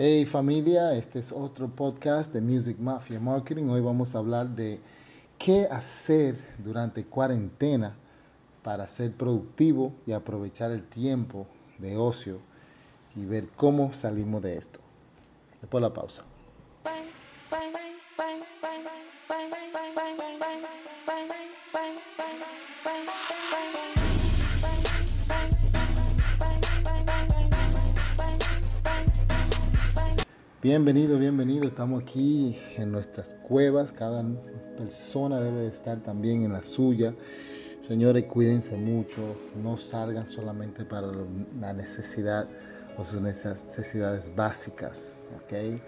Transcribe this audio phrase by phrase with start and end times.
[0.00, 3.64] Hey familia, este es otro podcast de Music Mafia Marketing.
[3.64, 4.78] Hoy vamos a hablar de
[5.40, 7.96] qué hacer durante cuarentena
[8.62, 11.48] para ser productivo y aprovechar el tiempo
[11.78, 12.38] de ocio
[13.16, 14.78] y ver cómo salimos de esto.
[15.60, 16.22] Después la pausa.
[30.60, 31.66] Bienvenido, bienvenido.
[31.66, 33.92] Estamos aquí en nuestras cuevas.
[33.92, 34.24] Cada
[34.76, 37.14] persona debe de estar también en la suya.
[37.80, 39.36] Señores, cuídense mucho.
[39.62, 41.12] No salgan solamente para
[41.60, 42.48] la necesidad
[42.96, 45.28] o sus necesidades básicas.
[45.36, 45.52] ¿ok?
[45.52, 45.80] Eh,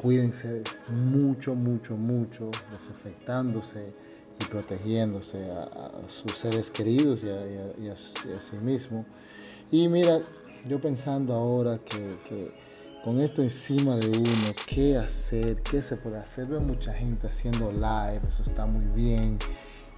[0.00, 3.92] cuídense mucho, mucho, mucho, desinfectándose
[4.40, 9.04] y protegiéndose a, sus seres queridos y a, sí mismo.
[9.70, 10.22] Y mira,
[10.66, 12.67] yo pensando ahora que
[13.08, 16.46] con esto encima de uno, qué hacer, qué se puede hacer.
[16.46, 19.38] Veo mucha gente haciendo live, eso está muy bien.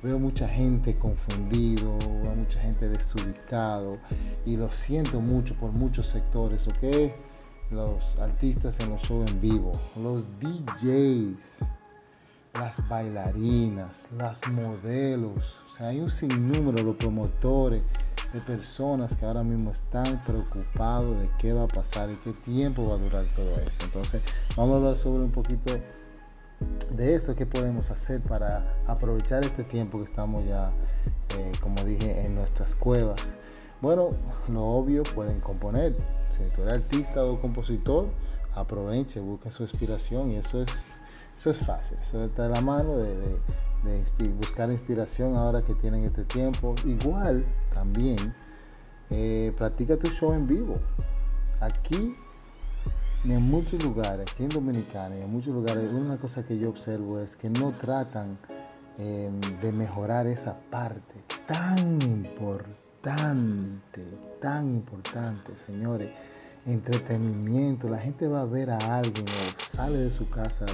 [0.01, 3.99] Veo mucha gente confundido, veo mucha gente desubicado
[4.47, 7.13] y lo siento mucho por muchos sectores, ¿ok?
[7.73, 11.65] Los artistas en los shows en vivo, los DJs,
[12.55, 17.83] las bailarinas, las modelos, o sea, hay un sinnúmero de promotores
[18.33, 22.89] de personas que ahora mismo están preocupados de qué va a pasar y qué tiempo
[22.89, 23.85] va a durar todo esto.
[23.85, 24.23] Entonces,
[24.57, 25.79] vamos a hablar sobre un poquito
[26.91, 30.73] de eso, qué podemos hacer para aprovechar este tiempo que estamos ya,
[31.39, 33.37] eh, como dije, en nuestras cuevas.
[33.81, 34.11] Bueno,
[34.49, 35.97] lo obvio, pueden componer.
[36.31, 38.09] Si tú eres artista o compositor,
[38.55, 40.87] aproveche, busque su inspiración y eso es,
[41.37, 41.97] eso es fácil.
[42.01, 43.39] Eso está de la mano de
[44.39, 46.75] buscar inspiración ahora que tienen este tiempo.
[46.85, 48.35] Igual también
[49.11, 50.79] eh, practica tu show en vivo.
[51.61, 52.17] Aquí
[53.25, 57.21] en muchos lugares, aquí en Dominicana y en muchos lugares, una cosa que yo observo
[57.21, 58.39] es que no tratan
[58.97, 64.03] em, de mejorar esa parte tan importante,
[64.41, 66.11] tan importante, señores.
[66.67, 70.67] Entretenimiento, la gente va a ver a alguien o sale de su casa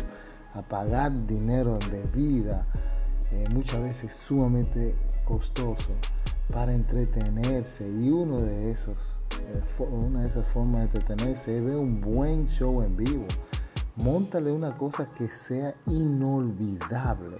[0.52, 2.66] a pagar dinero en bebida,
[3.32, 5.88] eh, muchas veces sumamente costoso
[6.52, 11.76] para entretenerse y uno de esos eh, una de esas formas de entretenerse es ver
[11.76, 13.26] un buen show en vivo.
[13.96, 17.38] Montale una cosa que sea inolvidable.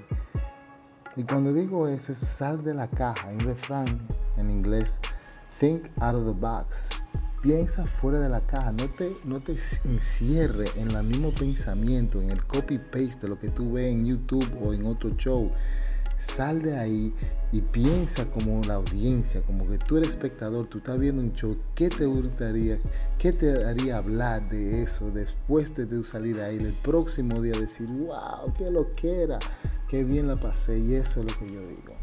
[1.16, 3.98] Y cuando digo eso es sal de la caja hay un refrán
[4.36, 5.00] en inglés
[5.58, 6.90] think out of the box
[7.42, 12.30] piensa fuera de la caja, no te, no te encierre en el mismo pensamiento, en
[12.30, 15.50] el copy-paste de lo que tú ves en YouTube o en otro show.
[16.18, 17.14] Sal de ahí
[17.52, 21.56] y piensa como la audiencia, como que tú eres espectador, tú estás viendo un show,
[21.74, 22.78] ¿qué te gustaría,
[23.18, 27.86] qué te haría hablar de eso después de tú salir ahí el próximo día decir,
[27.86, 29.38] wow, qué lo que era,
[29.88, 31.94] qué bien la pasé y eso es lo que yo digo.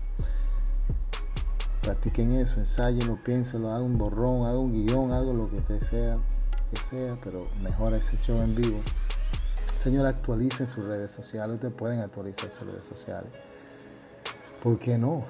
[1.84, 6.18] Practiquen eso, ensáyenlo, piénsenlo, hagan un borrón, hagan un guion, hagan lo que te sea,
[6.72, 8.80] que sea, pero mejora ese show en vivo.
[9.76, 13.30] Señor, actualicen sus redes sociales, ustedes pueden actualizar sus redes sociales.
[14.64, 15.26] ¿Por qué no?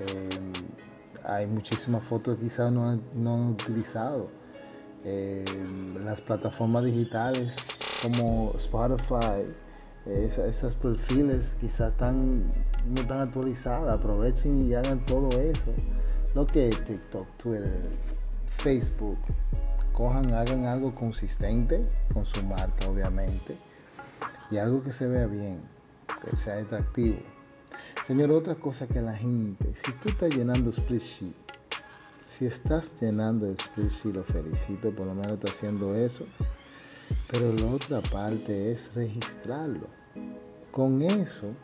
[0.00, 0.52] Eh,
[1.24, 4.30] hay muchísimas fotos que quizás no, han utilizado.
[5.04, 5.44] Eh,
[6.02, 7.54] las plataformas digitales
[8.02, 9.54] como Spotify,
[10.06, 12.46] esas perfiles quizás están,
[12.88, 15.72] no están actualizadas, aprovechen y hagan todo eso.
[16.34, 17.90] Lo que es TikTok, Twitter,
[18.48, 19.18] Facebook,
[19.92, 23.56] cojan, hagan algo consistente con su marca, obviamente,
[24.50, 25.60] y algo que se vea bien,
[26.22, 27.18] que sea atractivo.
[28.04, 31.34] Señor, otra cosa que la gente, si tú estás llenando spreadsheet,
[32.24, 36.26] si estás llenando el spreadsheet, lo felicito, por lo menos está haciendo eso.
[37.30, 39.86] Pero la otra parte es registrarlo.
[40.70, 41.54] Con eso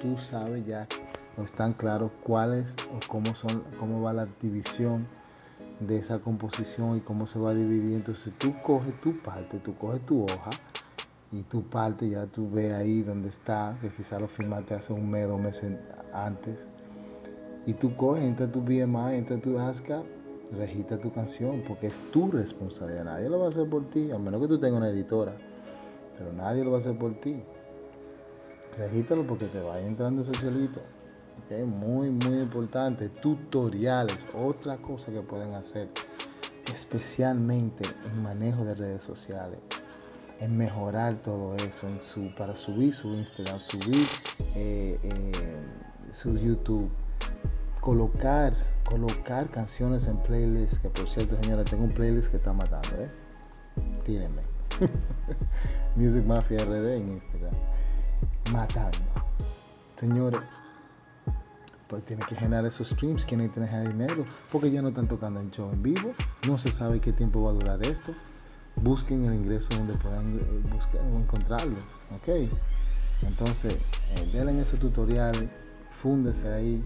[0.00, 0.86] tú sabes ya
[1.36, 5.06] o están claros cuáles o cómo son, cómo va la división
[5.80, 7.94] de esa composición y cómo se va a dividir.
[7.94, 10.50] Entonces tú coges tu parte, tú coges tu hoja
[11.30, 15.10] y tu parte ya tú ves ahí donde está, que quizás lo firmaste hace un
[15.10, 15.72] mes, dos meses
[16.12, 16.66] antes.
[17.66, 20.17] Y tú coges, entra tu BMI, entra tu ASCAP
[20.52, 23.04] registra tu canción porque es tu responsabilidad.
[23.04, 25.36] Nadie lo va a hacer por ti, a menos que tú tengas una editora.
[26.16, 27.42] Pero nadie lo va a hacer por ti.
[28.76, 30.80] Regístralo porque te vaya entrando socialito.
[31.66, 33.08] Muy, muy importante.
[33.08, 35.88] Tutoriales, otra cosa que pueden hacer,
[36.72, 39.58] especialmente en manejo de redes sociales.
[40.40, 44.06] En mejorar todo eso en su, para subir su Instagram, subir
[44.56, 45.56] eh, eh,
[46.12, 46.90] su YouTube
[47.88, 48.52] colocar,
[48.84, 53.10] colocar canciones en playlists, que por cierto, señora, tengo un playlist que está matando, ¿eh?
[54.04, 54.42] tírenme.
[55.96, 57.54] Music Mafia RD en Instagram.
[58.52, 58.98] Matando.
[59.96, 60.42] Señores,
[61.88, 65.50] pues tiene que generar esos streams, que necesitan dinero, porque ya no están tocando en
[65.50, 66.12] show en vivo,
[66.46, 68.12] no se sabe qué tiempo va a durar esto.
[68.76, 70.38] Busquen el ingreso donde puedan
[70.68, 71.78] buscar, encontrarlo,
[72.14, 72.50] ¿ok?
[73.22, 73.76] Entonces,
[74.10, 75.48] eh, denle ese tutorial,
[75.88, 76.84] fúndese ahí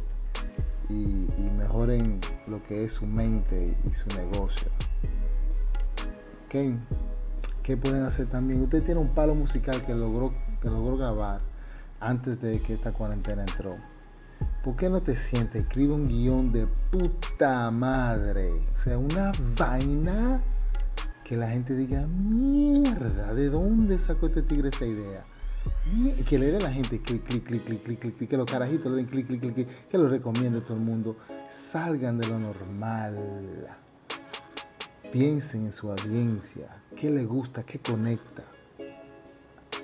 [0.88, 4.68] y, mejoren lo que es su mente y su negocio.
[6.46, 6.76] ¿Ok?
[7.62, 8.62] ¿Qué pueden hacer también?
[8.62, 11.40] Usted tiene un palo musical que logró, que logró grabar
[12.00, 13.76] antes de que esta cuarentena entró
[14.62, 15.62] ¿Por qué no te sientes?
[15.62, 18.52] Escribe un guion de puta madre.
[18.52, 20.40] O sea, una vaina
[21.24, 25.24] que la gente diga, mierda, ¿de dónde sacó este tigre esa idea?
[26.28, 28.98] Que le dé la gente clic, clic, clic, clic, clic, clic, que los carajitos le
[28.98, 31.16] den clic, clic, clic, clic, que lo recomiende todo el mundo.
[31.48, 33.18] Salgan de lo normal.
[35.12, 36.68] Piensen en su audiencia.
[36.96, 37.62] ¿Qué le gusta?
[37.64, 38.44] ¿Qué conecta?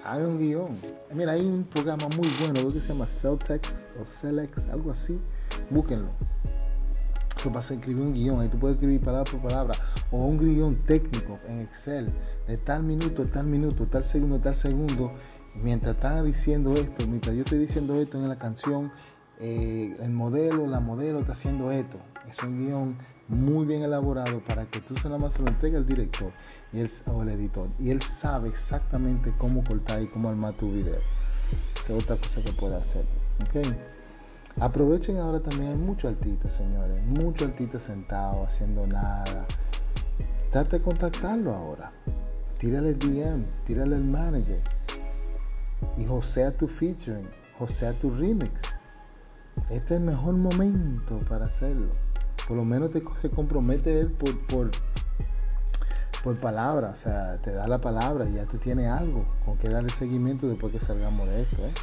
[0.09, 0.79] haga un guion.
[1.15, 5.21] Mira, hay un programa muy bueno, creo que se llama Celtex o Celex, algo así.
[5.71, 6.09] Búsquenlo.
[7.37, 9.79] Eso vas a escribir un guion, ahí tú puedes escribir palabra por palabra,
[10.11, 12.11] o un guion técnico en Excel,
[12.49, 15.13] de tal minuto, tal minuto, tal segundo, tal segundo.
[15.55, 18.93] Mientras están diciendo esto, mientras yo estoy diciendo esto en la canción,
[19.41, 21.99] eh, el modelo, la modelo está haciendo esto.
[22.29, 22.97] Es un guion
[23.29, 26.33] muy bien elaborado para que tú nada más se lo entregue al director
[26.73, 27.69] y el, o el editor.
[27.79, 31.01] Y él sabe exactamente cómo cortar y cómo armar tu video.
[31.81, 33.05] Esa es otra cosa que puede hacer.
[33.45, 33.77] ¿okay?
[34.61, 37.01] Aprovechen ahora también, hay muchos artistas, señores.
[37.07, 39.47] Muchos artistas sentados, haciendo nada.
[40.51, 41.93] Trate de contactarlo ahora.
[42.59, 44.61] Tírale el DM, tírale el manager.
[45.97, 47.29] Y josea tu featuring,
[47.59, 48.63] josea tu remix.
[49.71, 51.91] Este es el mejor momento para hacerlo
[52.49, 54.71] por lo menos te, compromete él por, por,
[56.25, 59.69] por palabra, o sea, te da la palabra y ya tú tienes algo con que
[59.69, 61.67] darle seguimiento después que salgamos de esto.
[61.67, 61.75] ¿eh?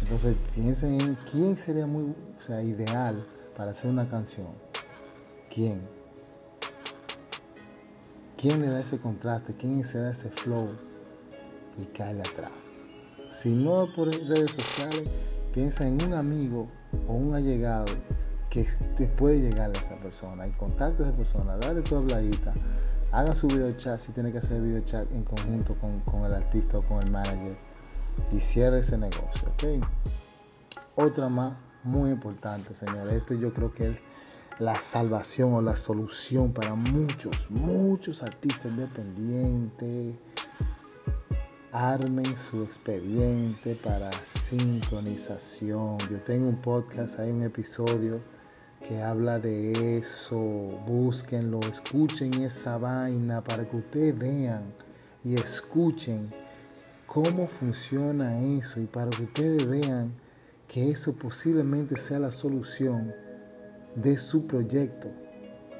[0.00, 4.48] Entonces piensen en quién sería muy sea, ideal para hacer una canción.
[5.54, 5.86] ¿Quién?
[8.38, 9.54] ¿Quién le da ese contraste?
[9.54, 10.70] ¿Quién se da ese flow?
[11.76, 12.63] Y cae atrás.
[13.34, 15.10] Si no por redes sociales,
[15.52, 16.68] piensa en un amigo
[17.08, 17.86] o un allegado
[18.48, 18.64] que
[18.96, 22.54] te puede llegar a esa persona y contacta a esa persona, dale tu habladita,
[23.10, 26.78] haga su video chat si tiene que hacer video chat en conjunto con, el artista
[26.78, 27.58] o con el manager
[28.30, 29.84] y cierre ese negocio, ¿ok?
[30.94, 33.96] Otra más muy importante, señores, esto yo creo que es
[34.60, 40.18] la salvación o la solución para muchos, muchos artistas independientes.
[41.76, 45.98] Armen su expediente para sincronización.
[46.08, 48.20] Yo tengo un podcast, hay un episodio
[48.86, 50.38] que habla de eso.
[50.86, 54.72] Búsquenlo, escuchen esa vaina para que ustedes vean
[55.24, 56.32] y escuchen
[57.08, 60.14] cómo funciona eso y para que ustedes vean
[60.68, 63.12] que eso posiblemente sea la solución
[63.96, 65.10] de su proyecto,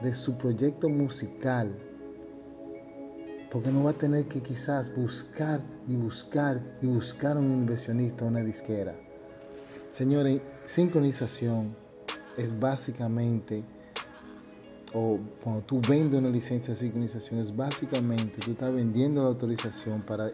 [0.02, 1.72] de su proyecto musical.
[3.54, 8.42] Porque no va a tener que quizás buscar y buscar y buscar un inversionista, una
[8.42, 8.96] disquera.
[9.92, 11.72] Señores, sincronización
[12.36, 13.62] es básicamente,
[14.92, 20.02] o cuando tú vendes una licencia de sincronización, es básicamente tú estás vendiendo la autorización
[20.02, 20.30] para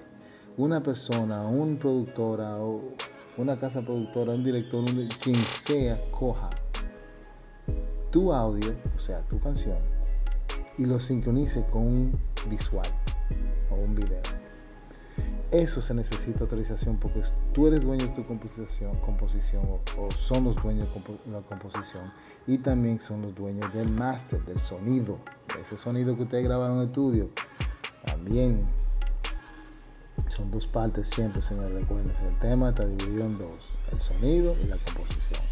[0.57, 2.95] una persona, un productora o
[3.37, 4.83] una casa productora, un director,
[5.23, 6.49] quien sea, coja
[8.11, 9.77] tu audio, o sea, tu canción,
[10.79, 13.00] y lo sincronice con un visual
[13.71, 14.23] o un video.
[15.53, 19.65] Eso se necesita autorización porque tú eres dueño de tu composición, composición
[19.99, 22.12] o, son los dueños de la composición
[22.47, 25.19] y también son los dueños del máster, del sonido,
[25.61, 27.31] ese sonido que ustedes grabaron en el estudio.
[28.05, 28.65] También
[30.29, 31.73] son dos partes siempre, señores.
[31.73, 35.43] Recuerden, el tema está dividido en dos, el sonido y la composición.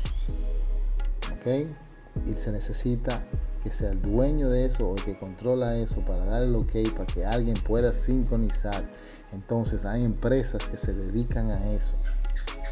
[1.35, 2.29] ¿Ok?
[2.29, 3.21] Y se necesita
[3.59, 6.95] que sea el dueño de eso o el que controla eso para darle el ok
[6.95, 8.89] para que alguien pueda sincronizar.
[9.33, 11.95] Entonces hay empresas que se dedican a eso.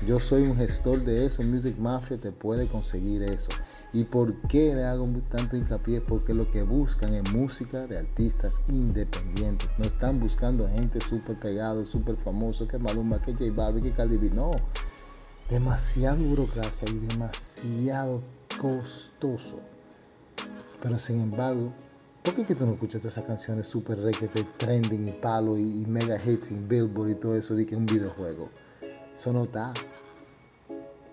[0.04, 3.48] Yo soy un gestor de eso, Music Mafia te puede conseguir eso.
[3.94, 6.02] ¿Y por qué le hago tanto hincapié?
[6.02, 9.70] Porque lo que buscan es música de artistas independientes.
[9.78, 14.18] No están buscando gente súper pegado, súper famoso, que Maluma, que J Balvin, que Cardi
[14.18, 14.30] B.
[14.30, 14.50] No.
[15.48, 18.20] Demasiado burocracia y demasiado
[18.60, 19.60] costoso.
[20.86, 21.72] Pero sin embargo,
[22.22, 25.84] ¿por qué que tú no escuchas todas esas canciones super requete, trending y palo y,
[25.88, 28.50] mega hits y billboard y todo eso de que es un videojuego?
[29.12, 29.74] Eso no está.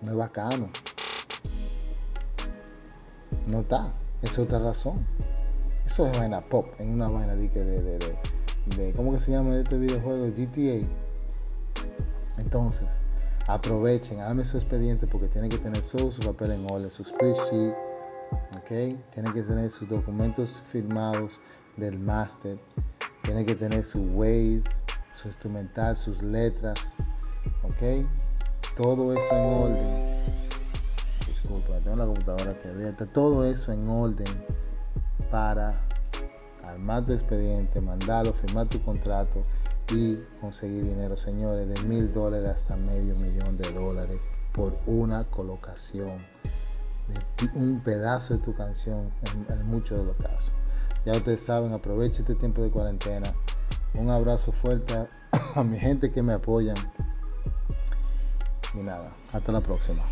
[0.00, 0.70] No es bacano.
[3.48, 3.92] No está.
[4.22, 5.04] Esa es otra razón.
[5.84, 8.18] Eso es vaina pop, en una vaina de, de, de,
[8.76, 10.28] de ¿cómo que se llama este videojuego?
[10.28, 10.86] GTA.
[12.38, 13.00] Entonces,
[13.48, 17.74] aprovechen, armen su expediente porque tienen que tener todo su papel en orden, su spreadsheet,
[18.56, 18.98] ¿ok?
[19.12, 21.40] Tienen que tener sus documentos firmados
[21.76, 22.58] del máster,
[23.22, 24.62] tienen que tener su wave,
[25.12, 26.78] su instrumental, sus letras,
[27.62, 28.06] ¿ok?
[28.76, 30.02] Todo eso en orden.
[31.26, 33.06] Disculpa, tengo la computadora aquí abierta.
[33.06, 34.26] Todo eso en orden
[35.30, 35.74] para
[36.64, 39.40] armar tu expediente, mandarlo, firmar tu contrato
[39.90, 44.18] y conseguir dinero, señores, de mil dólares hasta medio millón de dólares
[44.52, 46.24] por una colocación
[47.54, 49.12] un pedazo de tu canción
[49.48, 50.52] en, muchos de los casos.
[51.04, 53.34] Ya ustedes saben, aproveche este tiempo de cuarentena.
[53.94, 55.08] Un abrazo fuerte a,
[55.60, 56.76] a mi gente que me apoyan.
[58.72, 60.02] Y nada, hasta la próxima.